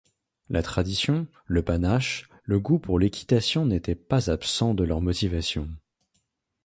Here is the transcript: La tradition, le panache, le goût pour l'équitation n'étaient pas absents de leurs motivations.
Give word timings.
La 0.49 0.63
tradition, 0.63 1.27
le 1.45 1.61
panache, 1.63 2.27
le 2.45 2.59
goût 2.59 2.79
pour 2.79 2.97
l'équitation 2.97 3.67
n'étaient 3.67 3.93
pas 3.93 4.31
absents 4.31 4.73
de 4.73 4.83
leurs 4.83 4.99
motivations. 4.99 5.69